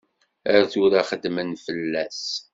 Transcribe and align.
Ar 0.55 0.63
tura 0.71 1.01
xeddmen 1.09 1.49
fell-as. 1.65 2.23